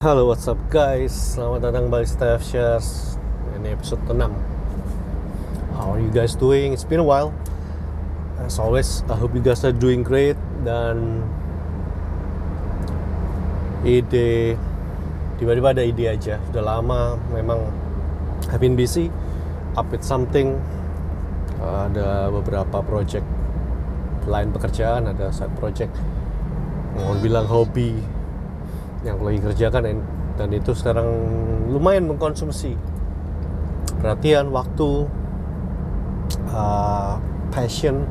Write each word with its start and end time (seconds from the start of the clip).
Halo 0.00 0.32
what's 0.32 0.48
up 0.48 0.56
guys? 0.72 1.12
Selamat 1.12 1.68
datang 1.68 1.92
balik 1.92 2.08
Staff 2.08 2.40
Shares. 2.40 3.20
Ini 3.52 3.76
episode 3.76 4.00
6 4.08 4.16
How 5.76 5.92
are 5.92 6.00
you 6.00 6.08
guys 6.08 6.32
doing? 6.32 6.72
It's 6.72 6.88
been 6.88 7.04
a 7.04 7.04
while. 7.04 7.36
As 8.40 8.56
always 8.56 9.04
I 9.12 9.20
hope 9.20 9.36
you 9.36 9.44
guys 9.44 9.60
are 9.60 9.76
doing 9.76 10.00
great. 10.00 10.40
Dan 10.64 11.20
Ide 13.84 14.56
Tiba-tiba 15.36 15.76
ada 15.76 15.84
ide 15.84 16.08
aja. 16.08 16.40
Sudah 16.48 16.64
lama 16.64 17.20
memang 17.36 17.68
I've 18.48 18.64
been 18.64 18.80
busy 18.80 19.12
Up 19.76 19.92
with 19.92 20.00
something. 20.00 20.56
Ada 21.60 22.32
beberapa 22.32 22.80
project 22.88 23.28
Lain 24.24 24.48
pekerjaan 24.48 25.12
Ada 25.12 25.28
side 25.28 25.52
project. 25.60 25.92
Mau 26.96 27.20
bilang 27.20 27.44
hobi 27.44 28.19
yang 29.00 29.16
aku 29.16 29.32
lagi 29.32 29.40
kerjakan 29.40 29.82
dan, 30.36 30.48
itu 30.52 30.72
sekarang 30.72 31.08
lumayan 31.68 32.08
mengkonsumsi 32.08 32.76
perhatian 34.00 34.48
waktu 34.48 35.04
uh, 36.52 37.20
passion. 37.52 38.08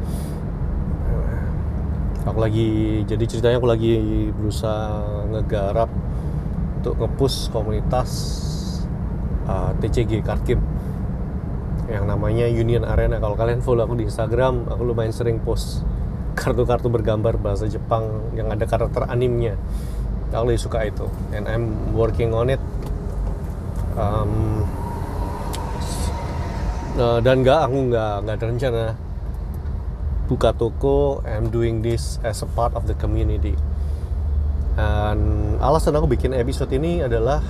Aku 2.30 2.38
lagi 2.38 3.02
jadi 3.10 3.26
ceritanya 3.26 3.58
aku 3.58 3.70
lagi 3.70 3.94
berusaha 4.30 5.26
ngegarap 5.34 5.90
untuk 6.80 7.02
ngepush 7.02 7.50
komunitas 7.50 8.10
uh, 9.50 9.74
TCG 9.82 10.22
game. 10.22 10.62
Yang 11.90 12.06
namanya 12.06 12.46
Union 12.46 12.86
Arena. 12.86 13.18
Kalau 13.18 13.34
kalian 13.34 13.66
follow 13.66 13.82
aku 13.82 13.98
di 13.98 14.06
Instagram 14.06 14.70
aku 14.70 14.86
lumayan 14.86 15.10
sering 15.10 15.42
post 15.42 15.82
kartu-kartu 16.38 16.94
bergambar 16.94 17.42
bahasa 17.42 17.66
Jepang 17.66 18.30
yang 18.38 18.53
ada 18.53 18.70
karakter 18.70 19.09
animnya 19.09 19.58
aku 20.33 20.53
lebih 20.53 20.61
suka 20.61 20.80
itu. 20.85 21.05
And 21.33 21.49
I'm 21.49 21.94
working 21.94 22.33
on 22.33 22.53
it. 22.53 22.61
Um, 23.99 24.63
uh, 26.95 27.19
dan 27.19 27.41
nggak 27.44 27.59
aku 27.67 27.77
nggak 27.91 28.13
nggak 28.23 28.35
ada 28.39 28.45
rencana 28.47 28.83
buka 30.30 30.53
toko 30.55 31.25
I'm 31.25 31.50
doing 31.50 31.81
this 31.81 32.22
as 32.22 32.45
a 32.45 32.50
part 32.50 32.77
of 32.77 32.85
the 32.85 32.95
community. 32.95 33.57
Dan 34.80 35.19
alasan 35.59 35.97
aku 35.97 36.07
bikin 36.07 36.31
episode 36.31 36.72
ini 36.72 37.03
adalah 37.03 37.44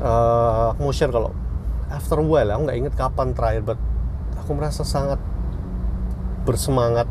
uh, 0.00 0.72
mau 0.78 0.94
share 0.94 1.12
kalau 1.12 1.34
after 1.92 2.20
a 2.20 2.24
while 2.24 2.48
aku 2.48 2.60
nggak 2.68 2.78
inget 2.78 2.94
kapan 2.96 3.34
terakhir 3.34 3.62
but 3.64 3.78
aku 4.40 4.56
merasa 4.56 4.86
sangat 4.86 5.20
bersemangat 6.48 7.04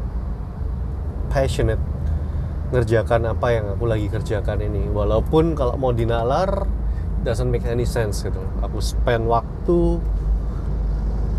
passionate 1.29 1.81
ngerjakan 2.67 3.31
apa 3.31 3.47
yang 3.55 3.65
aku 3.75 3.85
lagi 3.87 4.07
kerjakan 4.11 4.59
ini. 4.59 4.91
Walaupun 4.91 5.55
kalau 5.55 5.79
mau 5.79 5.95
dinalar 5.95 6.67
doesn't 7.23 7.47
make 7.47 7.63
any 7.63 7.87
sense 7.87 8.23
gitu. 8.23 8.39
Aku 8.63 8.83
spend 8.83 9.27
waktu 9.27 10.03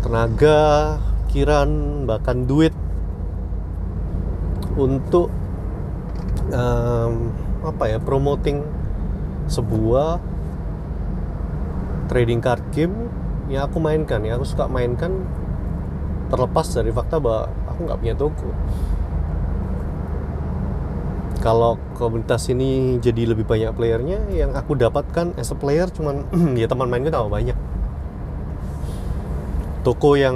tenaga 0.01 0.97
pikiran 1.29 1.69
bahkan 2.09 2.49
duit 2.49 2.73
untuk 4.73 5.29
um, 6.49 7.29
apa 7.61 7.83
ya 7.85 7.97
promoting 8.01 8.65
sebuah 9.45 10.17
trading 12.09 12.41
card 12.41 12.63
game 12.73 13.09
yang 13.53 13.69
aku 13.69 13.77
mainkan. 13.77 14.25
Ya 14.25 14.37
aku 14.41 14.49
suka 14.49 14.65
mainkan 14.65 15.29
terlepas 16.33 16.65
dari 16.73 16.89
fakta 16.89 17.21
bahwa 17.21 17.49
aku 17.69 17.79
nggak 17.85 17.99
punya 18.01 18.15
toko 18.17 18.49
kalau 21.39 21.79
komunitas 21.95 22.51
ini 22.51 22.99
jadi 22.99 23.31
lebih 23.31 23.47
banyak 23.47 23.71
playernya 23.71 24.27
yang 24.35 24.51
aku 24.51 24.75
dapatkan 24.75 25.39
as 25.39 25.51
a 25.51 25.57
player 25.57 25.87
cuman 25.87 26.27
ya 26.59 26.67
teman 26.67 26.91
main 26.91 27.03
gue 27.03 27.11
tambah 27.11 27.31
banyak. 27.31 27.55
Toko 29.79 30.19
yang 30.19 30.35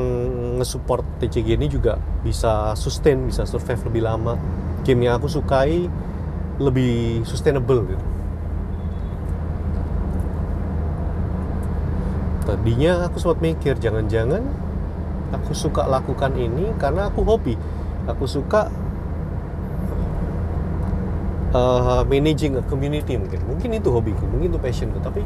nge-support 0.63 1.03
TCG 1.19 1.59
ini 1.59 1.67
juga 1.67 1.99
bisa 2.23 2.71
sustain 2.79 3.27
bisa 3.27 3.43
survive 3.43 3.83
lebih 3.91 4.07
lama. 4.07 4.39
Game 4.87 5.03
yang 5.03 5.19
aku 5.19 5.27
sukai 5.27 5.91
lebih 6.63 7.27
sustainable 7.27 7.83
gitu. 7.83 8.05
Tadinya 12.47 13.07
aku 13.11 13.19
sempat 13.19 13.43
mikir 13.43 13.75
jangan-jangan 13.75 14.43
aku 15.35 15.51
suka 15.51 15.83
lakukan 15.83 16.31
ini 16.39 16.71
karena 16.79 17.11
aku 17.11 17.27
hobi. 17.27 17.59
Aku 18.07 18.23
suka 18.27 18.71
uh, 21.53 22.01
managing 22.09 22.57
a 22.59 22.63
community 22.65 23.15
mungkin. 23.15 23.39
Mungkin 23.47 23.69
itu 23.77 23.89
hobiku 23.93 24.25
mungkin 24.27 24.51
itu 24.51 24.59
passionku. 24.59 24.99
Tapi 24.99 25.21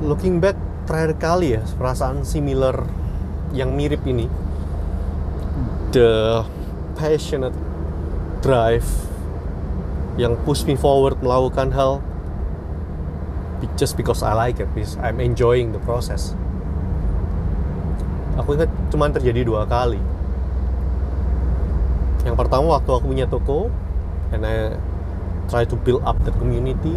looking 0.00 0.38
back 0.38 0.56
terakhir 0.86 1.12
kali 1.18 1.58
ya 1.58 1.62
perasaan 1.76 2.22
similar 2.22 2.86
yang 3.50 3.74
mirip 3.74 4.06
ini 4.06 4.30
the 5.90 6.42
passionate 6.94 7.54
drive 8.44 8.86
yang 10.16 10.38
push 10.46 10.64
me 10.64 10.78
forward 10.78 11.18
melakukan 11.20 11.74
hal 11.74 12.00
just 13.76 13.96
because 13.96 14.22
I 14.22 14.32
like 14.36 14.60
it 14.60 14.68
because 14.72 14.96
I'm 15.00 15.18
enjoying 15.20 15.72
the 15.72 15.82
process. 15.82 16.36
Aku 18.36 18.52
ingat 18.52 18.68
cuma 18.92 19.08
terjadi 19.08 19.48
dua 19.48 19.64
kali. 19.64 20.00
Yang 22.28 22.36
pertama 22.36 22.76
waktu 22.76 22.90
aku 22.92 23.04
punya 23.08 23.24
toko 23.24 23.72
and 24.34 24.42
I 24.42 24.74
try 25.46 25.62
to 25.66 25.76
build 25.78 26.02
up 26.02 26.18
the 26.26 26.34
community 26.34 26.94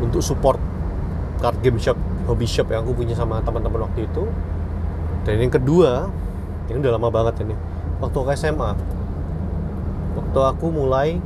untuk 0.00 0.20
support 0.24 0.58
card 1.40 1.56
game 1.64 1.80
shop 1.80 1.96
hobby 2.28 2.44
shop 2.44 2.68
yang 2.68 2.84
aku 2.84 2.92
punya 2.92 3.16
sama 3.16 3.40
teman-teman 3.40 3.88
waktu 3.88 4.04
itu. 4.04 4.24
Dan 5.24 5.40
yang 5.40 5.52
kedua 5.52 6.08
ini 6.68 6.80
udah 6.80 6.92
lama 6.96 7.08
banget 7.12 7.44
ini 7.44 7.54
waktu 8.00 8.16
aku 8.16 8.30
SMA 8.36 8.70
waktu 10.16 10.40
aku 10.40 10.66
mulai 10.72 11.20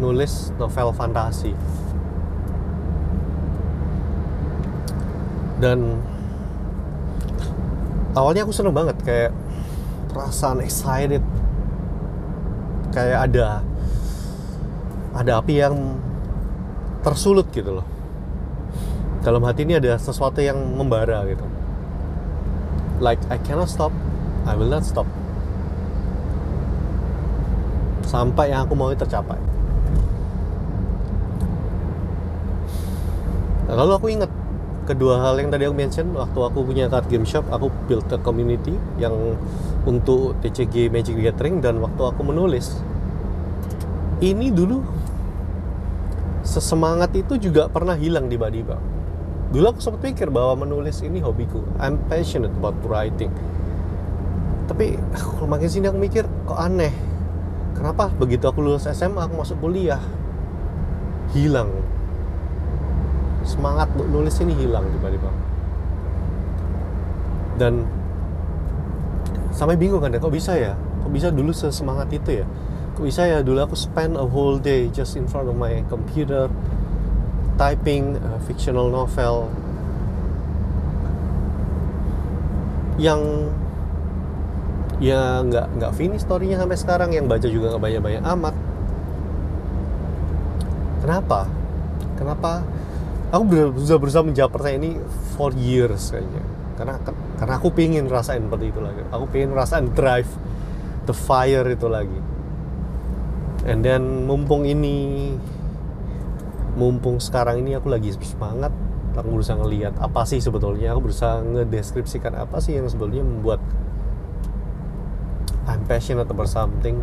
nulis 0.00 0.52
novel 0.56 0.92
fantasi. 0.96 1.52
Dan 5.60 6.00
awalnya 8.16 8.48
aku 8.48 8.52
seneng 8.56 8.72
banget 8.72 8.96
kayak 9.04 9.32
perasaan 10.08 10.64
excited 10.64 11.20
kayak 12.90 13.30
ada 13.30 13.62
ada 15.14 15.32
api 15.42 15.54
yang 15.58 15.98
tersulut 17.02 17.48
gitu 17.50 17.80
loh. 17.80 17.86
Dalam 19.20 19.44
hati 19.44 19.68
ini 19.68 19.76
ada 19.76 19.96
sesuatu 20.00 20.40
yang 20.40 20.56
membara 20.56 21.22
gitu. 21.28 21.44
Like 23.00 23.20
I 23.32 23.40
cannot 23.40 23.68
stop 23.72 23.92
I 24.48 24.56
will 24.56 24.70
not 24.70 24.86
stop. 24.86 25.06
Sampai 28.06 28.50
yang 28.50 28.66
aku 28.66 28.74
mau 28.74 28.90
tercapai. 28.90 29.38
Lalu 33.70 33.92
aku 33.94 34.06
ingat 34.10 34.29
kedua 34.90 35.22
hal 35.22 35.38
yang 35.38 35.54
tadi 35.54 35.70
aku 35.70 35.76
mention 35.78 36.10
waktu 36.18 36.40
aku 36.42 36.66
punya 36.66 36.90
card 36.90 37.06
game 37.06 37.22
shop 37.22 37.46
aku 37.54 37.70
build 37.86 38.10
a 38.10 38.18
community 38.18 38.74
yang 38.98 39.14
untuk 39.86 40.34
TCG 40.42 40.90
Magic 40.90 41.14
the 41.14 41.30
Gathering 41.30 41.62
dan 41.62 41.78
waktu 41.78 42.02
aku 42.02 42.26
menulis 42.26 42.82
ini 44.18 44.50
dulu 44.50 44.82
sesemangat 46.42 47.14
itu 47.14 47.38
juga 47.38 47.70
pernah 47.70 47.94
hilang 47.94 48.26
tiba-tiba. 48.26 48.76
Dulu 49.50 49.64
aku 49.70 49.80
sempat 49.82 50.02
pikir 50.10 50.30
bahwa 50.30 50.66
menulis 50.66 51.02
ini 51.02 51.22
hobiku. 51.22 51.62
I'm 51.78 51.98
passionate 52.10 52.54
about 52.54 52.78
writing. 52.86 53.30
Tapi 54.66 54.98
kalau 55.14 55.46
makin 55.46 55.70
sini 55.70 55.86
aku 55.90 55.98
mikir 55.98 56.24
kok 56.46 56.58
aneh? 56.58 56.94
Kenapa 57.74 58.10
begitu 58.12 58.46
aku 58.46 58.62
lulus 58.62 58.86
SMA 58.90 59.24
aku 59.24 59.40
masuk 59.40 59.56
kuliah 59.62 60.02
hilang 61.32 61.70
semangat 63.44 63.88
nulis 63.96 64.36
ini 64.44 64.52
hilang 64.56 64.84
tiba-tiba. 64.92 65.30
Dan 67.60 67.84
sampai 69.52 69.76
bingung 69.76 70.00
kan 70.00 70.12
kok 70.16 70.32
bisa 70.32 70.56
ya? 70.56 70.72
Kok 71.04 71.12
bisa 71.12 71.28
dulu 71.28 71.52
sesemangat 71.52 72.08
itu 72.12 72.44
ya? 72.44 72.46
Kok 72.96 73.04
bisa 73.04 73.28
ya 73.28 73.44
dulu 73.44 73.60
aku 73.64 73.76
spend 73.76 74.16
a 74.16 74.24
whole 74.24 74.56
day 74.60 74.88
just 74.92 75.16
in 75.16 75.28
front 75.28 75.48
of 75.48 75.56
my 75.56 75.84
computer 75.88 76.48
typing 77.60 78.16
a 78.16 78.40
fictional 78.48 78.88
novel 78.88 79.52
yang 83.00 83.20
ya 85.00 85.40
nggak 85.40 85.80
nggak 85.80 85.92
finish 85.96 86.24
storynya 86.24 86.60
sampai 86.60 86.76
sekarang 86.76 87.16
yang 87.16 87.24
baca 87.24 87.48
juga 87.48 87.72
nggak 87.72 87.84
banyak 87.84 88.00
banyak 88.04 88.22
amat. 88.24 88.54
Kenapa? 91.00 91.40
Kenapa 92.20 92.52
aku 93.30 93.42
sudah 93.78 93.98
berusaha 93.98 94.22
menjawab 94.26 94.50
pertanyaan 94.50 94.82
ini 94.82 94.92
for 95.38 95.54
years 95.54 96.10
kayaknya. 96.10 96.42
Karena 96.74 96.94
karena 97.38 97.54
aku 97.56 97.68
pengen 97.70 98.10
rasain 98.10 98.42
seperti 98.44 98.74
itu 98.74 98.80
lagi. 98.82 99.02
Aku 99.14 99.24
pengen 99.30 99.54
rasain 99.54 99.86
drive 99.94 100.28
the 101.06 101.14
fire 101.14 101.66
itu 101.66 101.86
lagi. 101.86 102.20
And 103.64 103.84
then 103.86 104.26
mumpung 104.26 104.66
ini 104.66 105.36
mumpung 106.74 107.20
sekarang 107.20 107.60
ini 107.60 107.76
aku 107.76 107.92
lagi 107.92 108.14
semangat 108.24 108.72
aku 109.12 109.36
berusaha 109.36 109.58
ngelihat 109.58 109.94
apa 110.00 110.24
sih 110.26 110.40
sebetulnya. 110.40 110.96
Aku 110.96 111.10
berusaha 111.10 111.44
ngedeskripsikan 111.44 112.34
apa 112.34 112.58
sih 112.58 112.78
yang 112.78 112.88
sebetulnya 112.88 113.22
membuat 113.22 113.60
I'm 115.68 115.86
passionate 115.86 116.26
about 116.26 116.50
something. 116.50 116.98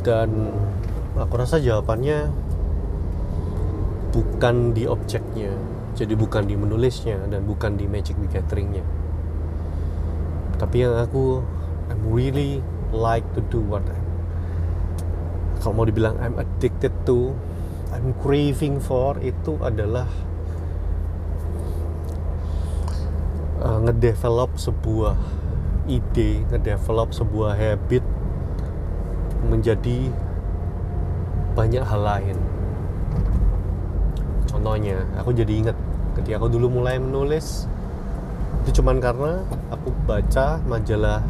Dan 0.00 0.52
aku 1.14 1.34
rasa 1.36 1.60
jawabannya 1.60 2.49
bukan 4.10 4.74
di 4.74 4.86
objeknya 4.86 5.54
jadi 5.94 6.14
bukan 6.14 6.46
di 6.46 6.54
menulisnya 6.54 7.18
dan 7.30 7.46
bukan 7.46 7.74
di 7.78 7.86
magic 7.86 8.18
the 8.18 8.28
gatheringnya 8.30 8.84
tapi 10.58 10.84
yang 10.86 10.94
aku 10.98 11.42
I'm 11.90 12.02
really 12.10 12.62
like 12.94 13.26
to 13.34 13.42
do 13.50 13.62
what 13.62 13.82
I'm 13.86 14.04
kalau 15.60 15.82
mau 15.82 15.86
dibilang 15.86 16.16
I'm 16.18 16.40
addicted 16.40 16.92
to 17.04 17.36
I'm 17.92 18.16
craving 18.22 18.80
for 18.80 19.20
itu 19.20 19.60
adalah 19.60 20.08
uh, 23.60 23.78
ngedevelop 23.84 24.56
sebuah 24.56 25.20
ide, 25.84 26.48
ngedevelop 26.48 27.12
sebuah 27.12 27.60
habit 27.60 28.00
menjadi 29.52 30.08
banyak 31.52 31.84
hal 31.84 32.00
lain. 32.00 32.38
Contohnya, 34.60 35.08
aku 35.16 35.32
jadi 35.32 35.48
ingat 35.56 35.76
ketika 36.20 36.36
aku 36.36 36.52
dulu 36.52 36.84
mulai 36.84 37.00
menulis 37.00 37.64
itu 38.60 38.84
cuman 38.84 39.00
karena 39.00 39.40
aku 39.72 39.88
baca 40.04 40.60
majalah 40.68 41.24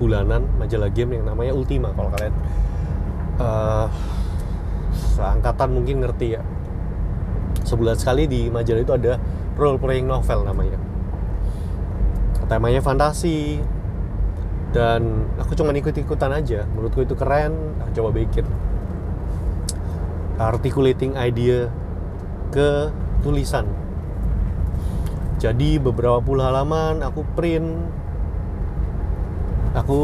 bulanan, 0.00 0.48
majalah 0.56 0.88
game 0.88 1.20
yang 1.20 1.28
namanya 1.28 1.52
Ultima 1.52 1.92
kalau 1.92 2.08
kalian 2.16 2.32
uh, 3.36 3.92
seangkatan 4.96 5.68
mungkin 5.68 6.00
ngerti 6.00 6.40
ya. 6.40 6.42
Sebulan 7.68 8.00
sekali 8.00 8.24
di 8.24 8.48
majalah 8.48 8.80
itu 8.80 8.94
ada 8.96 9.20
role 9.60 9.76
playing 9.76 10.08
novel 10.08 10.40
namanya. 10.48 10.80
Temanya 12.48 12.80
fantasi, 12.80 13.60
dan 14.72 15.28
aku 15.36 15.52
cuma 15.52 15.76
ikut-ikutan 15.76 16.32
aja. 16.32 16.64
Menurutku 16.72 17.04
itu 17.04 17.12
keren. 17.12 17.76
Aku 17.84 18.00
coba 18.00 18.16
bikin. 18.16 18.48
Articulating 20.40 21.20
idea 21.20 21.68
ke 22.52 22.92
tulisan. 23.24 23.64
Jadi 25.42 25.80
beberapa 25.82 26.22
puluh 26.22 26.44
halaman 26.44 27.02
aku 27.02 27.26
print. 27.34 27.66
Aku 29.72 30.00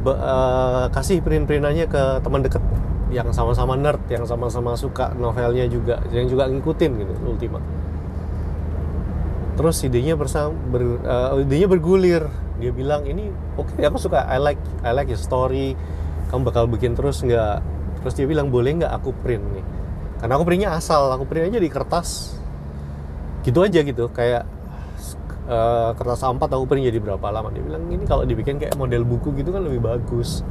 uh, 0.00 0.88
kasih 0.96 1.20
print-printannya 1.20 1.84
ke 1.84 2.24
teman 2.24 2.40
deket 2.40 2.64
yang 3.12 3.28
sama-sama 3.36 3.76
nerd 3.76 4.00
yang 4.08 4.24
sama-sama 4.24 4.72
suka 4.80 5.12
novelnya 5.18 5.68
juga 5.68 6.00
yang 6.14 6.30
juga 6.30 6.46
ngikutin 6.46 6.90
gitu 6.94 7.12
Ultima 7.26 7.58
terus 9.60 9.76
idenya 9.84 10.16
bersama 10.16 10.56
ber, 10.72 11.04
uh, 11.04 11.36
idenya 11.36 11.68
bergulir. 11.68 12.24
Dia 12.64 12.72
bilang 12.72 13.04
ini 13.04 13.28
oke 13.60 13.76
okay, 13.76 13.92
aku 13.92 14.00
suka. 14.00 14.24
I 14.24 14.40
like 14.40 14.56
I 14.80 14.96
like 14.96 15.12
your 15.12 15.20
story. 15.20 15.76
Kamu 16.32 16.48
bakal 16.48 16.64
bikin 16.64 16.96
terus 16.96 17.20
nggak? 17.20 17.60
Terus 18.00 18.14
dia 18.16 18.24
bilang 18.24 18.48
boleh 18.48 18.80
nggak 18.80 18.88
aku 18.88 19.12
print 19.20 19.44
nih 19.52 19.79
karena 20.20 20.36
aku 20.36 20.44
printnya 20.44 20.70
asal 20.76 21.08
aku 21.08 21.24
print 21.24 21.48
aja 21.48 21.58
di 21.58 21.70
kertas. 21.72 22.36
Gitu 23.40 23.56
aja 23.64 23.80
gitu 23.80 24.12
kayak 24.12 24.44
uh, 25.48 25.96
kertas 25.96 26.20
A4 26.20 26.44
aku 26.44 26.64
print 26.68 26.84
jadi 26.92 27.00
berapa 27.00 27.24
lama? 27.32 27.48
Dia 27.48 27.64
bilang 27.64 27.88
ini 27.88 28.04
kalau 28.04 28.28
dibikin 28.28 28.60
kayak 28.60 28.76
model 28.76 29.08
buku 29.08 29.32
gitu 29.40 29.48
kan 29.48 29.64
lebih 29.64 29.80
bagus. 29.80 30.44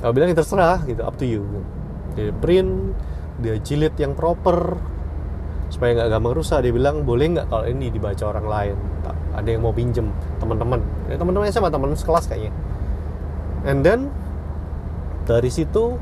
Aku 0.00 0.16
bilang 0.16 0.32
ya 0.32 0.36
terserah 0.40 0.80
gitu 0.88 1.04
up 1.04 1.20
to 1.20 1.28
you. 1.28 1.44
Dia 2.16 2.32
print 2.32 2.96
dia 3.44 3.60
jilid 3.60 3.92
yang 4.00 4.16
proper 4.16 4.80
supaya 5.68 5.92
nggak 5.92 6.16
gampang 6.16 6.34
rusak. 6.40 6.64
Dia 6.64 6.72
bilang 6.72 7.04
boleh 7.04 7.36
nggak 7.36 7.52
kalau 7.52 7.68
ini 7.68 7.92
dibaca 7.92 8.24
orang 8.24 8.46
lain? 8.48 8.76
Ada 9.36 9.52
yang 9.52 9.68
mau 9.68 9.76
pinjem 9.76 10.08
teman-teman. 10.40 10.80
Ya, 11.12 11.20
teman-teman 11.20 11.52
sama 11.52 11.68
teman 11.68 11.92
sekelas 11.92 12.24
kayaknya. 12.24 12.56
And 13.68 13.84
then 13.84 14.08
dari 15.28 15.52
situ 15.52 16.00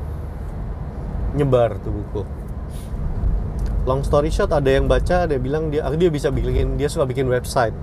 nyebar 1.35 1.75
tuh 1.83 1.91
buku 1.91 2.44
long 3.85 4.01
story 4.01 4.33
short 4.33 4.49
ada 4.49 4.65
yang 4.65 4.89
baca 4.89 5.29
dia 5.29 5.37
bilang 5.37 5.69
dia 5.69 5.85
dia 5.93 6.09
bisa 6.09 6.33
bikin 6.33 6.75
dia 6.75 6.89
suka 6.89 7.05
bikin 7.05 7.29
website. 7.29 7.73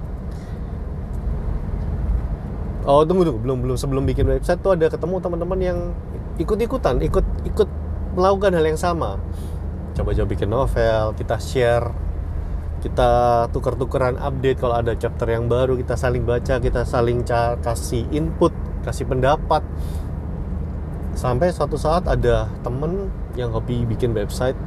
Oh 2.83 3.07
tunggu 3.07 3.23
tunggu. 3.23 3.39
Belum 3.39 3.59
belum. 3.63 3.77
Sebelum 3.79 4.03
bikin 4.03 4.27
website 4.27 4.59
tuh 4.59 4.75
ada 4.75 4.91
ketemu 4.91 5.23
teman-teman 5.23 5.59
yang 5.63 5.79
ikut-ikutan 6.43 6.99
ikut 7.07 7.27
ikut 7.47 7.69
melakukan 8.19 8.59
hal 8.59 8.67
yang 8.67 8.81
sama. 8.81 9.23
Coba-coba 9.95 10.27
bikin 10.27 10.51
novel 10.51 11.15
kita 11.15 11.39
share 11.39 11.87
kita 12.83 13.47
tuker-tukeran 13.55 14.19
update 14.19 14.59
kalau 14.59 14.75
ada 14.75 14.99
chapter 14.99 15.31
yang 15.31 15.47
baru 15.47 15.79
kita 15.79 15.95
saling 15.95 16.27
baca 16.27 16.59
kita 16.59 16.83
saling 16.83 17.23
kasih 17.63 18.11
input 18.11 18.51
kasih 18.83 19.07
pendapat. 19.07 19.63
Sampai 21.15 21.55
suatu 21.55 21.79
saat 21.79 22.11
ada 22.11 22.51
temen 22.67 23.07
yang 23.39 23.55
hobi 23.55 23.87
bikin 23.87 24.11
website 24.11 24.59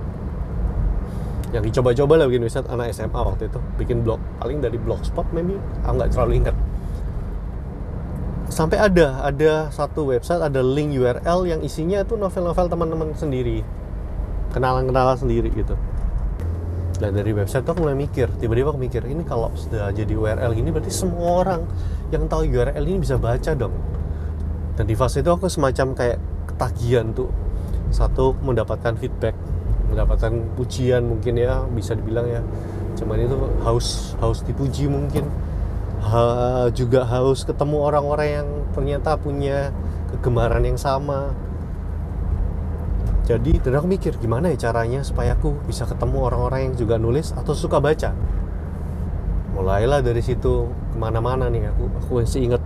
yang 1.55 1.63
dicoba-coba 1.63 2.19
lah 2.19 2.25
bikin 2.27 2.43
website 2.43 2.67
anak 2.67 2.91
SMA 2.91 3.15
waktu 3.15 3.47
itu. 3.47 3.59
Bikin 3.79 4.03
blog. 4.03 4.19
Paling 4.43 4.59
dari 4.59 4.75
blogspot 4.75 5.23
maybe 5.31 5.55
aku 5.87 5.95
nggak 5.95 6.11
terlalu 6.11 6.43
ingat. 6.43 6.55
Sampai 8.51 8.77
ada 8.77 9.23
ada 9.23 9.71
satu 9.71 10.11
website 10.11 10.43
ada 10.43 10.59
link 10.59 10.91
URL 10.99 11.47
yang 11.47 11.63
isinya 11.63 12.03
itu 12.03 12.19
novel-novel 12.19 12.67
teman-teman 12.67 13.15
sendiri. 13.15 13.63
Kenalan-kenalan 14.51 15.15
sendiri 15.15 15.47
gitu. 15.55 15.79
Dan 16.99 17.15
dari 17.15 17.31
website 17.31 17.63
tuh 17.63 17.75
aku 17.75 17.87
mulai 17.87 17.95
mikir. 17.95 18.27
Tiba-tiba 18.35 18.75
aku 18.75 18.79
mikir 18.79 19.03
ini 19.07 19.23
kalau 19.23 19.51
sudah 19.55 19.91
jadi 19.95 20.11
URL 20.11 20.51
gini 20.51 20.71
berarti 20.75 20.91
semua 20.91 21.43
orang 21.43 21.63
yang 22.11 22.27
tahu 22.27 22.47
URL 22.47 22.83
ini 22.83 22.99
bisa 22.99 23.15
baca 23.15 23.51
dong. 23.55 23.75
Dan 24.75 24.91
di 24.91 24.95
fase 24.95 25.23
itu 25.23 25.31
aku 25.31 25.47
semacam 25.47 25.95
kayak 25.95 26.19
ketagihan 26.51 27.15
tuh. 27.15 27.31
Satu 27.91 28.35
mendapatkan 28.43 28.95
feedback 28.99 29.35
mendapatkan 29.95 30.35
pujian 30.59 31.07
mungkin 31.07 31.39
ya 31.39 31.63
bisa 31.71 31.95
dibilang 31.95 32.27
ya. 32.27 32.43
Cuman 32.99 33.15
itu 33.23 33.35
haus 33.63 34.19
haus 34.19 34.43
dipuji 34.43 34.91
mungkin. 34.91 35.23
Ha, 36.03 36.67
juga 36.75 37.07
haus 37.07 37.47
ketemu 37.47 37.81
orang-orang 37.81 38.27
yang 38.29 38.47
ternyata 38.75 39.15
punya 39.15 39.71
kegemaran 40.11 40.67
yang 40.67 40.75
sama. 40.75 41.31
Jadi 43.25 43.57
dan 43.57 43.81
aku 43.81 43.89
mikir 43.89 44.13
gimana 44.21 44.53
ya 44.53 44.69
caranya 44.69 45.01
supaya 45.01 45.33
aku 45.33 45.57
bisa 45.65 45.87
ketemu 45.89 46.29
orang-orang 46.29 46.69
yang 46.69 46.73
juga 46.77 47.01
nulis 47.01 47.33
atau 47.33 47.57
suka 47.57 47.81
baca? 47.81 48.13
Mulailah 49.55 50.03
dari 50.03 50.21
situ 50.21 50.69
ke 50.93 50.97
mana-mana 50.99 51.49
nih 51.49 51.73
aku. 51.73 51.89
Aku 52.05 52.11
masih 52.21 52.51
inget 52.51 52.61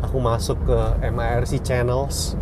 aku 0.00 0.16
masuk 0.22 0.56
ke 0.64 0.78
MIRC 1.04 1.60
channels 1.60 2.32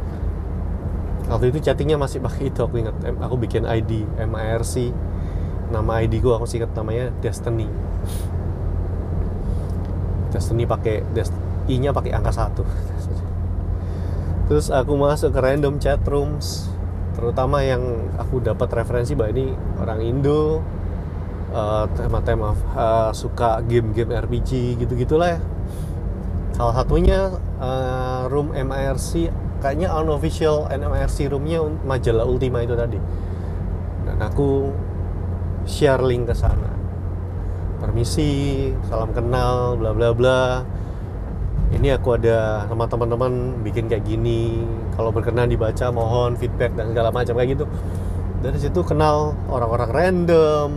waktu 1.28 1.52
itu 1.52 1.60
chattingnya 1.60 2.00
masih 2.00 2.24
pakai 2.24 2.48
itu 2.48 2.60
aku 2.64 2.80
inget 2.80 2.96
aku 3.20 3.36
bikin 3.36 3.68
ID 3.68 4.08
MIRC 4.16 4.92
nama 5.68 6.00
ID 6.00 6.24
gua 6.24 6.40
aku 6.40 6.48
ingat 6.48 6.72
namanya 6.72 7.12
Destiny. 7.20 7.68
Destiny 10.32 10.64
pakai 10.68 11.04
Dest 11.12 11.32
I 11.68 11.76
nya 11.76 11.92
pakai 11.92 12.16
angka 12.16 12.32
satu. 12.32 12.64
Terus 14.48 14.72
aku 14.72 14.96
masuk 14.96 15.32
ke 15.32 15.40
random 15.40 15.76
chat 15.76 16.00
rooms. 16.08 16.72
Terutama 17.12 17.60
yang 17.60 18.08
aku 18.16 18.40
dapat 18.40 18.72
referensi 18.72 19.12
bahwa 19.12 19.36
ini 19.36 19.52
orang 19.76 20.00
Indo 20.00 20.64
uh, 21.52 21.84
tema-tema 21.92 22.56
uh, 22.72 23.12
suka 23.12 23.60
game-game 23.68 24.16
RPG 24.16 24.80
gitu-gitulah 24.80 25.36
ya. 25.36 25.40
Salah 26.56 26.74
satunya 26.80 27.36
uh, 27.60 28.24
room 28.32 28.56
MIRC 28.56 29.28
kayaknya 29.58 29.90
unofficial 29.90 30.70
MIRC 30.70 31.30
roomnya 31.30 31.62
majalah 31.84 32.24
Ultima 32.26 32.62
itu 32.62 32.74
tadi. 32.78 32.98
Dan 34.06 34.18
aku 34.22 34.72
share 35.68 36.00
link 36.02 36.30
ke 36.30 36.34
sana. 36.34 36.72
Permisi 37.78 38.70
salam 38.88 39.14
kenal 39.14 39.78
bla 39.78 39.90
bla 39.94 40.10
bla. 40.14 40.42
Ini 41.68 42.00
aku 42.00 42.16
ada 42.16 42.64
sama 42.64 42.88
teman-teman 42.88 43.60
bikin 43.60 43.92
kayak 43.92 44.08
gini. 44.08 44.64
Kalau 44.96 45.12
berkenan 45.12 45.52
dibaca 45.52 45.92
mohon 45.92 46.34
feedback 46.40 46.72
dan 46.74 46.96
segala 46.96 47.12
macam 47.12 47.36
kayak 47.36 47.58
gitu. 47.58 47.64
Dari 48.40 48.58
situ 48.58 48.80
kenal 48.82 49.36
orang-orang 49.52 49.90
random. 49.92 50.70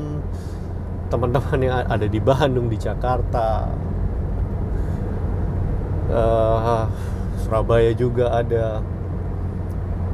Teman-teman 1.08 1.60
yang 1.64 1.76
ada 1.88 2.08
di 2.08 2.20
Bandung 2.20 2.68
di 2.68 2.76
Jakarta. 2.76 3.72
Uh, 6.12 6.84
Surabaya 7.52 7.92
juga 7.92 8.32
ada. 8.32 8.80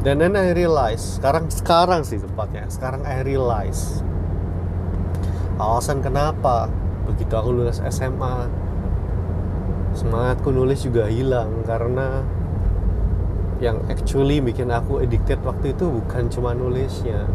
Dan 0.01 0.25
then 0.25 0.34
I 0.34 0.58
realize 0.58 1.22
sekarang 1.22 1.53
sekarang 1.53 2.01
sih 2.01 2.17
tempatnya 2.17 2.65
sekarang 2.65 3.06
I 3.06 3.22
realize 3.22 4.01
alasan 5.62 6.01
kenapa 6.01 6.65
begitu 7.06 7.38
aku 7.38 7.53
lulus 7.53 7.77
SMA 7.94 8.50
semangatku 9.94 10.50
nulis 10.50 10.82
juga 10.82 11.06
hilang 11.06 11.62
karena 11.62 12.25
yang 13.62 13.86
actually 13.86 14.41
bikin 14.41 14.74
aku 14.74 15.06
addicted 15.06 15.38
waktu 15.46 15.77
itu 15.77 15.94
bukan 15.94 16.34
cuma 16.34 16.58
nulisnya 16.58 17.29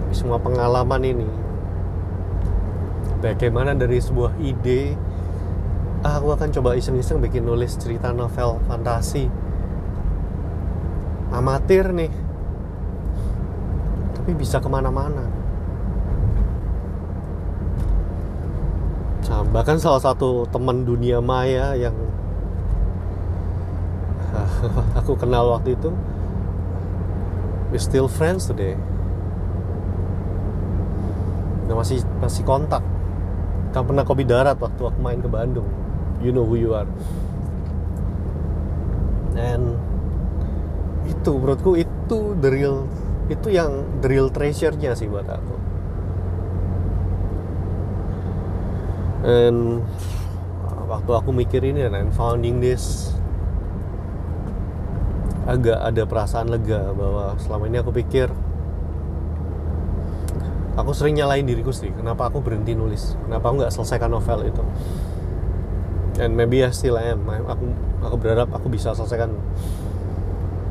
tapi 0.00 0.16
semua 0.16 0.40
pengalaman 0.40 1.04
ini. 1.04 1.28
Bagaimana 3.20 3.76
dari 3.76 4.00
sebuah 4.00 4.32
ide 4.40 4.96
ah, 6.06 6.22
aku 6.22 6.38
akan 6.38 6.54
coba 6.54 6.78
iseng-iseng 6.78 7.18
bikin 7.18 7.42
nulis 7.42 7.74
cerita 7.74 8.14
novel 8.14 8.62
fantasi. 8.70 9.26
Amatir 11.34 11.90
nih. 11.90 12.14
Tapi 14.14 14.30
bisa 14.38 14.62
ke 14.62 14.70
mana-mana. 14.70 15.26
Nah, 19.26 19.42
bahkan 19.50 19.82
salah 19.82 19.98
satu 19.98 20.46
teman 20.46 20.86
dunia 20.86 21.18
maya 21.18 21.74
yang 21.74 21.92
aku 24.98 25.18
kenal 25.18 25.50
waktu 25.58 25.74
itu 25.74 25.90
we 27.74 27.82
still 27.82 28.06
friends 28.06 28.46
today. 28.46 28.78
Nah, 31.66 31.74
masih 31.74 31.98
masih 32.22 32.46
kontak. 32.46 32.86
Kan 33.74 33.82
pernah 33.82 34.06
kopi 34.06 34.22
darat 34.22 34.54
waktu 34.62 34.86
aku 34.86 34.98
main 35.02 35.18
ke 35.18 35.26
Bandung 35.26 35.85
you 36.20 36.32
know 36.32 36.44
who 36.44 36.56
you 36.56 36.72
are. 36.72 36.88
And 39.36 39.76
itu 41.06 41.30
menurutku 41.36 41.76
itu 41.76 42.18
the 42.40 42.50
real 42.50 42.88
itu 43.26 43.50
yang 43.50 44.00
the 44.00 44.08
real 44.08 44.30
treasure-nya 44.30 44.94
sih 44.94 45.10
buat 45.10 45.26
aku. 45.26 45.54
And 49.26 49.82
waktu 50.86 51.10
aku 51.10 51.30
mikir 51.34 51.66
ini 51.66 51.82
dan 51.90 52.14
founding 52.14 52.62
this 52.62 53.10
agak 55.46 55.78
ada 55.78 56.02
perasaan 56.06 56.50
lega 56.50 56.94
bahwa 56.94 57.34
selama 57.38 57.66
ini 57.70 57.78
aku 57.82 57.90
pikir 57.94 58.30
aku 60.78 60.90
sering 60.94 61.18
nyalain 61.18 61.46
diriku 61.46 61.74
sendiri 61.74 61.98
kenapa 62.02 62.30
aku 62.30 62.38
berhenti 62.38 62.78
nulis? 62.78 63.18
Kenapa 63.26 63.50
aku 63.50 63.66
nggak 63.66 63.74
selesaikan 63.74 64.10
novel 64.14 64.46
itu 64.46 64.62
and 66.16 66.36
maybe 66.36 66.64
I 66.64 66.72
still 66.72 66.96
am. 66.96 67.28
Aku 67.28 67.64
aku 68.00 68.16
berharap 68.16 68.48
aku 68.52 68.72
bisa 68.72 68.96
selesaikan. 68.96 69.32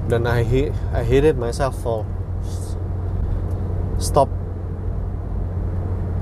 Dan 0.05 0.29
I 0.29 0.45
hate 0.45 0.73
I 0.93 1.01
myself 1.33 1.73
for 1.81 2.05
stop 3.97 4.29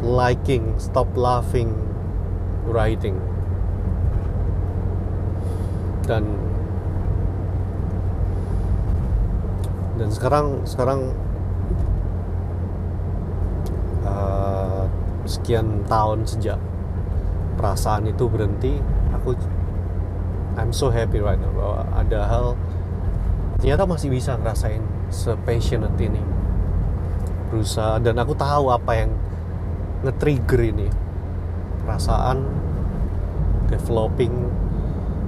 liking 0.03 0.75
stop 0.79 1.07
laughing 1.15 1.71
writing. 2.67 3.19
Dan 6.03 6.23
dan 9.95 10.09
sekarang 10.11 10.67
sekarang 10.67 11.15
uh, 14.03 14.83
sekian 15.23 15.87
tahun 15.87 16.27
sejak 16.27 16.59
perasaan 17.55 18.09
itu 18.11 18.27
berhenti 18.27 18.92
aku 19.23 19.39
I'm 20.59 20.75
so 20.75 20.91
happy 20.91 21.23
right 21.23 21.39
now 21.39 21.49
bahwa 21.55 21.87
ada 21.95 22.19
hal 22.27 22.45
ternyata 23.57 23.87
masih 23.87 24.11
bisa 24.11 24.35
ngerasain 24.35 24.83
sepassionate 25.07 25.95
ini. 25.97 26.19
Berusaha 27.49 28.03
dan 28.03 28.19
aku 28.19 28.35
tahu 28.35 28.69
apa 28.69 28.91
yang 28.91 29.15
nge-trigger 30.03 30.61
ini. 30.75 30.91
Perasaan 31.87 32.43
developing 33.71 34.51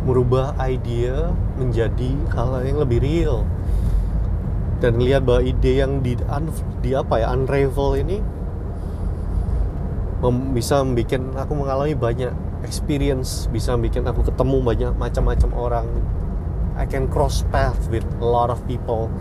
merubah 0.05 0.53
idea 0.61 1.33
menjadi 1.57 2.11
hal 2.35 2.61
yang 2.61 2.83
lebih 2.83 2.99
real. 3.01 3.47
Dan 4.83 4.99
lihat 5.01 5.25
bahwa 5.25 5.41
ide 5.41 5.81
yang 5.81 6.03
di, 6.03 6.19
un, 6.27 6.51
di 6.83 6.93
apa 6.93 7.23
ya 7.23 7.31
unravel 7.33 7.95
ini 7.97 8.19
mem, 10.21 10.53
bisa 10.53 10.83
membuat 10.83 11.47
aku 11.47 11.53
mengalami 11.57 11.95
banyak 11.97 12.33
experience 12.65 13.45
bisa 13.53 13.77
bikin 13.77 14.01
aku 14.09 14.25
ketemu 14.25 14.57
banyak 14.65 14.93
macam-macam 14.97 15.49
orang. 15.53 15.87
I 16.75 16.89
can 16.89 17.07
cross 17.07 17.45
path 17.53 17.87
with 17.93 18.03
a 18.19 18.25
lot 18.25 18.49
of 18.49 18.59
people. 18.65 19.13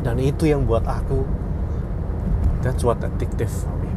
Dan 0.00 0.22
itu 0.22 0.48
yang 0.48 0.64
buat 0.64 0.86
aku 0.86 1.26
that's 2.64 2.86
what 2.86 3.02
addictive 3.02 3.50
for 3.50 3.74
me. 3.82 3.90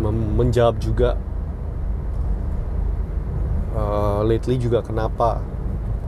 Mem 0.00 0.38
menjawab 0.38 0.80
juga 0.80 1.20
uh, 3.76 4.24
lately 4.24 4.56
juga 4.56 4.80
kenapa 4.80 5.44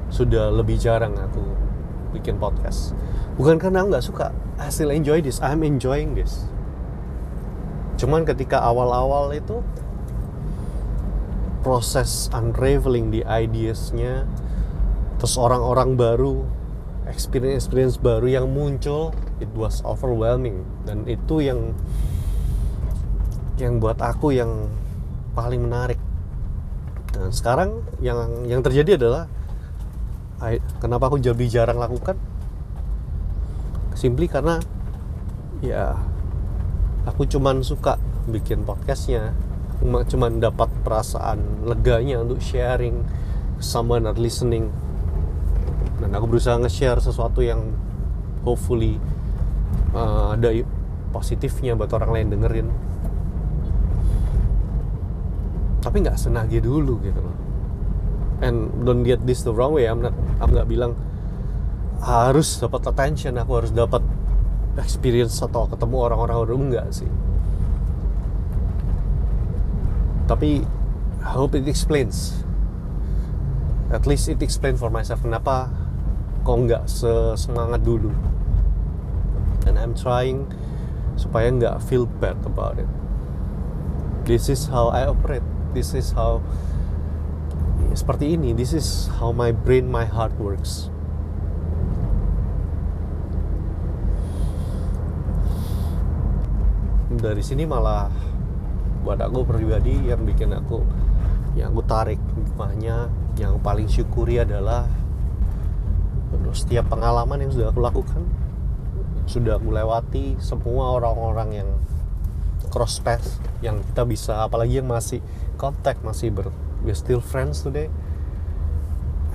sudah 0.08 0.48
lebih 0.48 0.80
jarang 0.80 1.18
aku 1.20 1.44
bikin 2.16 2.40
podcast. 2.40 2.96
Bukan 3.36 3.60
karena 3.60 3.84
aku 3.84 3.88
nggak 3.92 4.06
suka 4.06 4.26
I 4.56 4.72
still 4.72 4.88
enjoy 4.88 5.20
this. 5.20 5.36
I'm 5.44 5.60
enjoying 5.60 6.16
this 6.16 6.48
cuman 7.98 8.22
ketika 8.22 8.62
awal-awal 8.62 9.34
itu 9.34 9.60
proses 11.66 12.30
unraveling 12.30 13.10
di 13.10 13.20
ideasnya 13.26 14.24
terus 15.18 15.34
orang-orang 15.34 15.98
baru 15.98 16.46
experience-experience 17.08 17.98
baru 17.98 18.28
yang 18.28 18.46
muncul 18.52 19.10
it 19.40 19.48
was 19.56 19.80
overwhelming. 19.82 20.62
Dan 20.84 21.08
itu 21.08 21.40
yang 21.42 21.72
yang 23.58 23.82
buat 23.82 23.98
aku 23.98 24.36
yang 24.36 24.70
paling 25.34 25.64
menarik. 25.64 25.98
Dan 27.10 27.34
sekarang 27.34 27.82
yang 27.98 28.46
yang 28.46 28.60
terjadi 28.62 29.00
adalah 29.00 29.24
kenapa 30.78 31.10
aku 31.10 31.18
jadi 31.18 31.44
jarang 31.50 31.80
lakukan? 31.80 32.14
Simply 33.98 34.30
karena 34.30 34.62
ya 35.58 35.98
aku 37.08 37.24
cuman 37.24 37.64
suka 37.64 37.96
bikin 38.28 38.68
podcastnya. 38.68 39.32
Cuman 39.82 40.42
dapat 40.42 40.68
perasaan 40.84 41.64
leganya 41.64 42.20
untuk 42.20 42.42
sharing 42.44 43.06
someone 43.62 44.04
are 44.04 44.18
listening. 44.18 44.68
Dan 45.98 46.14
aku 46.14 46.30
berusaha 46.30 46.60
nge-share 46.60 47.00
sesuatu 47.00 47.42
yang 47.42 47.74
hopefully 48.44 49.00
uh, 49.96 50.36
ada 50.36 50.52
positifnya 51.10 51.74
buat 51.74 51.90
orang 51.96 52.10
lain 52.12 52.26
dengerin. 52.36 52.68
Tapi 55.82 55.96
nggak 56.04 56.18
senagi 56.20 56.60
dulu 56.60 57.00
gitu 57.00 57.18
loh. 57.18 57.36
And 58.38 58.86
don't 58.86 59.02
get 59.02 59.26
this 59.26 59.42
the 59.42 59.50
wrong 59.50 59.74
way 59.74 59.90
I'm 59.90 59.98
not 59.98 60.14
I'm 60.38 60.54
nggak 60.54 60.70
bilang 60.70 60.94
harus 61.98 62.62
dapat 62.62 62.86
attention 62.86 63.34
aku 63.34 63.58
harus 63.58 63.74
dapat 63.74 63.98
experience 64.84 65.42
atau 65.42 65.66
ketemu 65.66 65.96
orang-orang 66.10 66.36
baru 66.44 66.56
enggak 66.58 66.86
sih. 66.94 67.10
Tapi 70.28 70.62
I 71.24 71.30
hope 71.34 71.56
it 71.56 71.66
explains. 71.66 72.44
At 73.88 74.04
least 74.04 74.28
it 74.28 74.44
explain 74.44 74.76
for 74.76 74.92
myself 74.92 75.24
kenapa 75.24 75.72
kok 76.44 76.56
nggak 76.68 76.84
semangat 77.34 77.82
dulu. 77.82 78.12
And 79.64 79.80
I'm 79.80 79.96
trying 79.96 80.48
supaya 81.16 81.48
nggak 81.48 81.80
feel 81.84 82.04
bad 82.06 82.38
about 82.44 82.76
it. 82.76 82.90
This 84.28 84.52
is 84.52 84.68
how 84.68 84.92
I 84.92 85.08
operate. 85.08 85.44
This 85.72 85.96
is 85.96 86.12
how 86.12 86.44
seperti 87.96 88.36
ini. 88.36 88.52
This 88.52 88.76
is 88.76 89.08
how 89.16 89.32
my 89.32 89.50
brain 89.50 89.88
my 89.88 90.04
heart 90.04 90.36
works 90.36 90.92
dari 97.18 97.42
sini 97.42 97.66
malah 97.66 98.06
buat 99.02 99.18
aku 99.18 99.42
pribadi 99.42 100.10
yang 100.10 100.22
bikin 100.22 100.54
aku 100.54 100.82
yang 101.58 101.74
aku 101.74 101.82
tarik 101.86 102.20
hikmahnya 102.38 103.10
yang 103.38 103.58
paling 103.58 103.90
syukuri 103.90 104.38
adalah 104.38 104.86
setiap 106.54 106.88
pengalaman 106.88 107.44
yang 107.44 107.52
sudah 107.52 107.68
aku 107.70 107.80
lakukan. 107.82 108.22
Sudah 109.28 109.60
aku 109.60 109.68
lewati 109.74 110.40
semua 110.40 110.96
orang-orang 110.96 111.48
yang 111.60 111.68
cross 112.72 113.00
path 113.00 113.40
yang 113.60 113.80
kita 113.92 114.02
bisa 114.04 114.44
apalagi 114.44 114.80
yang 114.80 114.88
masih 114.88 115.20
kontak 115.60 115.98
masih 116.04 116.30
ber 116.32 116.52
we're 116.84 116.96
still 116.96 117.20
friends 117.20 117.64
today. 117.64 117.90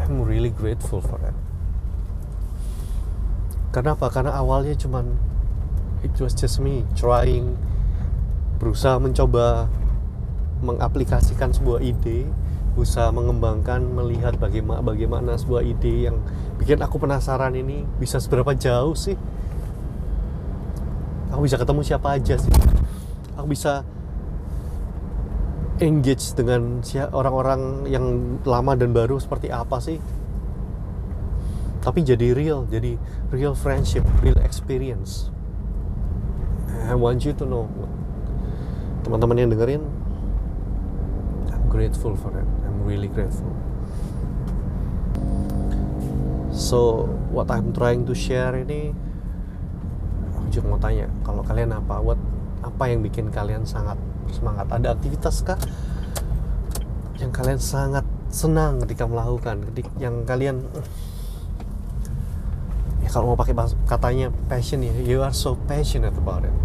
I'm 0.01 0.23
really 0.25 0.51
grateful 0.51 0.99
for 0.99 1.19
that. 1.21 1.35
Kenapa? 3.73 4.09
Karena 4.11 4.37
awalnya 4.37 4.75
cuman 4.77 5.17
it 6.05 6.13
was 6.19 6.35
just 6.35 6.59
me 6.59 6.83
trying 6.93 7.55
berusaha 8.63 8.95
mencoba 8.95 9.67
mengaplikasikan 10.63 11.51
sebuah 11.51 11.83
ide 11.83 12.31
usaha 12.79 13.11
mengembangkan 13.11 13.83
melihat 13.83 14.39
bagaimana 14.39 14.79
bagaimana 14.79 15.35
sebuah 15.35 15.67
ide 15.67 16.07
yang 16.07 16.23
bikin 16.57 16.79
aku 16.79 16.95
penasaran 16.97 17.53
ini 17.59 17.83
bisa 17.99 18.23
seberapa 18.23 18.55
jauh 18.55 18.95
sih? 18.95 19.19
Aku 21.35 21.43
bisa 21.43 21.59
ketemu 21.59 21.83
siapa 21.83 22.15
aja 22.15 22.39
sih? 22.39 22.55
Aku 23.35 23.51
bisa 23.51 23.83
engage 25.83 26.33
dengan 26.33 26.79
orang-orang 27.11 27.83
yang 27.91 28.39
lama 28.47 28.73
dan 28.79 28.95
baru 28.95 29.19
seperti 29.19 29.51
apa 29.51 29.77
sih? 29.83 29.99
Tapi 31.83 31.99
jadi 31.99 32.31
real 32.31 32.65
jadi 32.71 32.95
real 33.29 33.53
friendship 33.53 34.07
real 34.23 34.39
experience. 34.39 35.29
I 36.89 36.97
want 36.97 37.21
you 37.21 37.37
to 37.37 37.45
know 37.45 37.69
teman-teman 39.03 39.35
yang 39.35 39.51
dengerin? 39.51 39.83
I'm 41.51 41.67
grateful 41.67 42.15
for 42.15 42.31
it. 42.39 42.47
I'm 42.63 42.87
really 42.87 43.11
grateful. 43.11 43.51
So 46.55 47.11
what 47.29 47.51
I'm 47.51 47.75
trying 47.75 48.07
to 48.07 48.15
share 48.15 48.55
ini 48.55 48.95
aku 50.37 50.47
juga 50.53 50.65
mau 50.69 50.79
tanya 50.79 51.11
kalau 51.27 51.43
kalian 51.43 51.75
apa 51.75 51.99
what 51.99 52.17
apa 52.63 52.83
yang 52.87 53.03
bikin 53.03 53.27
kalian 53.33 53.67
sangat 53.67 53.99
semangat 54.31 54.71
ada 54.71 54.95
aktivitas 54.95 55.43
kah 55.43 55.59
yang 57.19 57.33
kalian 57.35 57.59
sangat 57.59 58.05
senang 58.31 58.79
ketika 58.85 59.05
melakukan? 59.05 59.65
Ketika 59.73 59.89
yang 59.99 60.23
kalian 60.23 60.63
ya 63.03 63.09
kalau 63.11 63.33
mau 63.33 63.37
pakai 63.37 63.53
katanya 63.83 64.31
passion 64.47 64.79
ya 64.79 64.93
you 65.03 65.19
are 65.19 65.35
so 65.35 65.59
passionate 65.67 66.15
about 66.15 66.47
it 66.47 66.55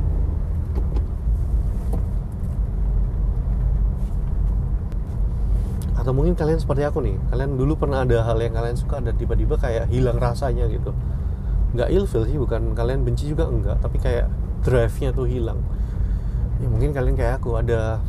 atau 6.09 6.17
mungkin 6.17 6.33
kalian 6.33 6.57
seperti 6.57 6.89
aku 6.89 7.05
nih 7.05 7.21
kalian 7.29 7.61
dulu 7.61 7.77
pernah 7.77 8.01
ada 8.01 8.25
hal 8.25 8.41
yang 8.41 8.57
kalian 8.57 8.81
suka 8.81 8.97
dan 9.05 9.13
tiba-tiba 9.13 9.61
kayak 9.61 9.93
hilang 9.93 10.17
rasanya 10.17 10.65
gitu. 10.73 10.97
Nggak 11.77 11.93
ilfil 11.93 12.25
sih 12.25 12.41
bukan 12.41 12.73
kalian 12.73 13.05
benci 13.05 13.29
juga 13.29 13.45
enggak 13.45 13.77
tapi 13.85 14.01
kayak 14.01 14.25
drive-nya 14.65 15.13
tuh 15.13 15.29
hilang. 15.29 15.61
Ya 16.65 16.67
mungkin 16.73 16.97
kalian 16.97 17.13
kayak 17.13 17.45
aku 17.45 17.61
ada 17.61 18.01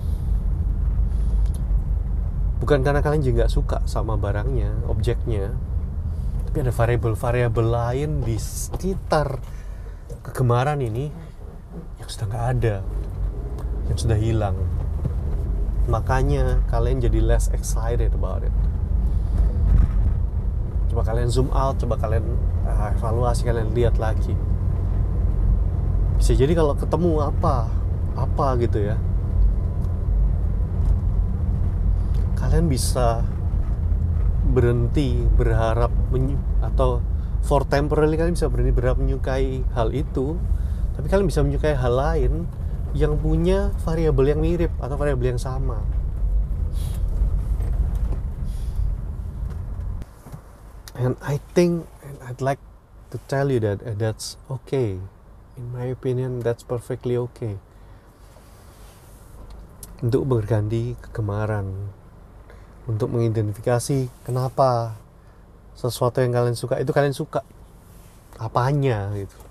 bukan 2.63 2.79
karena 2.87 3.03
kalian 3.03 3.19
juga 3.19 3.35
nggak 3.43 3.51
suka 3.51 3.77
sama 3.83 4.15
barangnya 4.15 4.87
objeknya 4.87 5.51
tapi 6.47 6.63
ada 6.63 6.71
variabel-variabel 6.71 7.67
lain 7.67 8.23
di 8.23 8.39
sekitar 8.39 9.43
kegemaran 10.23 10.79
ini 10.79 11.11
yang 11.99 12.07
sudah 12.07 12.31
nggak 12.31 12.45
ada 12.55 12.75
yang 13.91 13.97
sudah 13.99 14.15
hilang 14.15 14.55
makanya 15.89 16.62
kalian 16.69 17.01
jadi 17.01 17.19
less 17.19 17.50
excited 17.50 18.13
about 18.13 18.46
it. 18.46 18.53
Coba 20.93 21.01
kalian 21.01 21.34
zoom 21.34 21.50
out 21.50 21.81
coba 21.81 21.98
kalian 21.98 22.38
uh, 22.69 22.93
evaluasi 22.93 23.41
kalian 23.46 23.74
lihat 23.74 23.98
lagi. 23.98 24.38
Bisa 26.22 26.38
jadi 26.38 26.53
kalau 26.53 26.77
ketemu 26.77 27.25
apa 27.25 27.65
apa 28.13 28.48
gitu 28.62 28.93
ya. 28.93 28.98
Kalian 32.38 32.69
bisa 32.69 33.25
berhenti 34.50 35.25
berharap 35.38 35.93
atau 36.65 37.01
for 37.46 37.65
temporarily 37.65 38.17
kalian 38.17 38.34
bisa 38.34 38.50
berhenti 38.50 38.74
berharap 38.74 38.98
menyukai 39.01 39.65
hal 39.74 39.89
itu. 39.93 40.38
Tapi 40.98 41.05
kalian 41.10 41.27
bisa 41.29 41.41
menyukai 41.41 41.74
hal 41.74 41.93
lain 41.96 42.34
yang 42.98 43.22
punya 43.22 43.69
variabel 43.86 44.34
yang 44.34 44.41
mirip 44.41 44.74
atau 44.81 44.98
variabel 44.98 45.38
yang 45.38 45.41
sama. 45.41 45.81
And 51.00 51.15
I 51.24 51.39
think 51.55 51.88
and 52.03 52.17
I'd 52.27 52.43
like 52.43 52.60
to 53.13 53.22
tell 53.31 53.48
you 53.53 53.62
that 53.63 53.79
that's 54.01 54.36
okay. 54.50 55.00
In 55.55 55.65
my 55.72 55.88
opinion 55.88 56.41
that's 56.43 56.65
perfectly 56.65 57.15
okay. 57.15 57.62
Untuk 60.00 60.27
berganti 60.27 60.95
kegemaran 60.99 61.91
untuk 62.89 63.13
mengidentifikasi 63.13 64.10
kenapa 64.25 64.97
sesuatu 65.78 66.19
yang 66.25 66.34
kalian 66.34 66.58
suka 66.58 66.82
itu 66.82 66.91
kalian 66.91 67.15
suka. 67.15 67.45
Apanya 68.39 69.12
gitu 69.15 69.48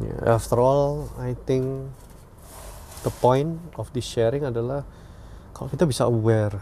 yeah, 0.00 0.20
after 0.32 0.56
all 0.56 1.12
I 1.20 1.36
think 1.48 1.92
the 3.02 3.12
point 3.20 3.60
of 3.76 3.90
this 3.92 4.06
sharing 4.06 4.46
adalah 4.46 4.86
kalau 5.52 5.68
kita 5.68 5.84
bisa 5.84 6.08
aware 6.08 6.56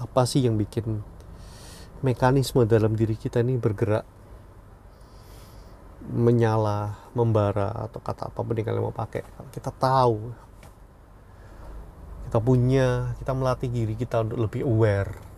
apa 0.00 0.24
sih 0.24 0.46
yang 0.46 0.56
bikin 0.56 1.04
mekanisme 2.00 2.64
dalam 2.64 2.96
diri 2.96 3.12
kita 3.12 3.44
ini 3.44 3.60
bergerak 3.60 4.08
menyala, 6.10 6.96
membara 7.14 7.70
atau 7.86 8.00
kata 8.02 8.32
apa 8.32 8.40
yang 8.42 8.66
kalian 8.66 8.82
mau 8.82 8.94
pakai. 8.94 9.22
Kita 9.54 9.70
tahu, 9.70 10.32
kita 12.26 12.38
punya, 12.42 13.14
kita 13.20 13.32
melatih 13.36 13.70
diri 13.70 13.94
kita 13.94 14.26
untuk 14.26 14.38
lebih 14.48 14.66
aware. 14.66 15.29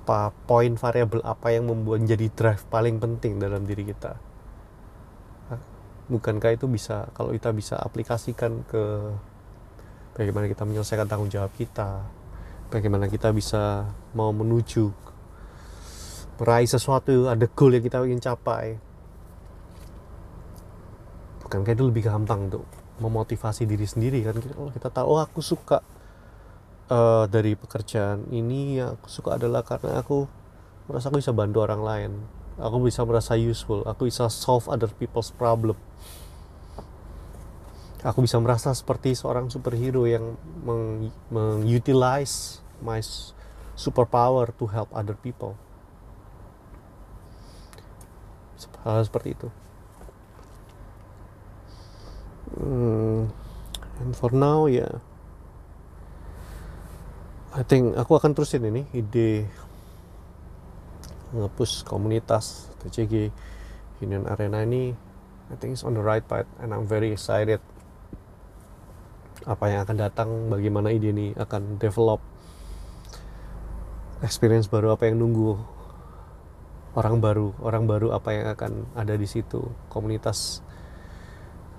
Apa 0.00 0.32
poin 0.48 0.72
variabel 0.80 1.20
apa 1.22 1.52
yang 1.52 1.68
membuat 1.68 2.02
jadi 2.08 2.32
drive 2.32 2.64
paling 2.72 2.96
penting 2.96 3.36
dalam 3.36 3.68
diri 3.68 3.84
kita? 3.84 4.16
Bukankah 6.10 6.56
itu 6.56 6.66
bisa 6.66 7.06
kalau 7.14 7.30
kita 7.30 7.54
bisa 7.54 7.78
aplikasikan 7.78 8.66
ke 8.66 8.82
bagaimana 10.16 10.50
kita 10.50 10.66
menyelesaikan 10.66 11.06
tanggung 11.06 11.30
jawab 11.30 11.54
kita, 11.54 12.02
bagaimana 12.72 13.06
kita 13.06 13.30
bisa 13.30 13.86
mau 14.16 14.34
menuju 14.34 14.90
meraih 16.42 16.66
sesuatu 16.66 17.30
ada 17.30 17.46
goal 17.46 17.78
yang 17.78 17.84
kita 17.84 18.02
ingin 18.02 18.18
capai? 18.18 18.80
Bukan 21.46 21.62
kayak 21.62 21.78
itu 21.78 21.84
lebih 21.86 22.02
gampang 22.08 22.50
untuk 22.50 22.64
memotivasi 22.98 23.68
diri 23.68 23.86
sendiri 23.86 24.24
kan? 24.26 24.34
Kalau 24.40 24.72
kita 24.74 24.88
tahu 24.90 25.06
oh 25.14 25.20
aku 25.22 25.38
suka 25.38 25.78
uh, 26.90 27.24
dari 27.30 27.54
pekerjaan 27.54 28.28
ini 28.34 28.82
yang 28.82 28.98
aku 28.98 29.08
suka 29.08 29.38
adalah 29.38 29.62
karena 29.62 30.02
aku 30.02 30.26
merasa 30.90 31.08
aku 31.08 31.22
bisa 31.22 31.32
bantu 31.32 31.62
orang 31.62 31.82
lain. 31.86 32.12
Aku 32.60 32.82
bisa 32.82 33.06
merasa 33.06 33.38
useful. 33.38 33.86
Aku 33.88 34.10
bisa 34.10 34.28
solve 34.28 34.68
other 34.68 34.90
people's 34.92 35.32
problem. 35.32 35.78
Aku 38.04 38.20
bisa 38.20 38.36
merasa 38.36 38.74
seperti 38.76 39.16
seorang 39.16 39.48
superhero 39.48 40.04
yang 40.04 40.36
mengutilize 41.32 42.60
meng 42.84 43.00
my 43.00 43.00
superpower 43.76 44.52
to 44.56 44.68
help 44.68 44.92
other 44.92 45.16
people. 45.16 45.56
-hal 48.84 49.04
seperti 49.04 49.36
itu. 49.36 49.48
Hmm, 52.56 53.30
and 54.02 54.12
for 54.16 54.32
now 54.34 54.66
ya 54.66 54.82
yeah, 54.82 54.94
I 57.50 57.66
think 57.66 57.98
aku 57.98 58.14
akan 58.14 58.30
terusin 58.30 58.62
ini 58.62 58.86
ide 58.94 59.42
ngepus 61.34 61.82
komunitas 61.82 62.70
TCG 62.78 63.34
Union 63.98 64.22
Arena 64.30 64.62
ini 64.62 64.94
I 65.50 65.54
think 65.58 65.74
it's 65.74 65.82
on 65.82 65.98
the 65.98 66.02
right 66.02 66.22
path 66.22 66.46
and 66.62 66.70
I'm 66.70 66.86
very 66.86 67.10
excited 67.10 67.58
apa 69.50 69.66
yang 69.66 69.82
akan 69.82 69.96
datang 69.98 70.28
bagaimana 70.46 70.94
ide 70.94 71.10
ini 71.10 71.34
akan 71.34 71.82
develop 71.82 72.22
experience 74.22 74.70
baru 74.70 74.94
apa 74.94 75.10
yang 75.10 75.18
nunggu 75.18 75.58
orang 76.94 77.18
baru 77.18 77.50
orang 77.66 77.82
baru 77.90 78.14
apa 78.14 78.30
yang 78.30 78.46
akan 78.54 78.86
ada 78.94 79.18
di 79.18 79.26
situ 79.26 79.74
komunitas 79.90 80.62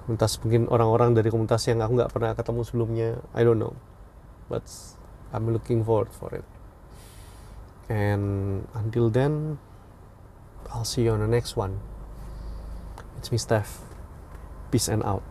komunitas 0.03 0.35
mungkin 0.43 0.67
orang-orang 0.67 1.15
dari 1.15 1.31
komunitas 1.31 1.63
yang 1.71 1.79
aku 1.79 1.95
nggak 1.95 2.11
pernah 2.11 2.35
ketemu 2.35 2.61
sebelumnya 2.67 3.09
I 3.31 3.47
don't 3.47 3.55
know 3.55 3.71
but 4.51 4.67
I'm 5.33 5.51
looking 5.51 5.83
forward 5.83 6.09
for 6.11 6.33
it. 6.35 6.43
And 7.89 8.67
until 8.73 9.09
then 9.09 9.59
I'll 10.73 10.85
see 10.85 11.03
you 11.03 11.11
on 11.11 11.19
the 11.19 11.27
next 11.27 11.55
one. 11.55 11.79
It's 13.17 13.31
me 13.31 13.37
Steph. 13.37 13.79
Peace 14.71 14.87
and 14.87 15.03
out 15.03 15.23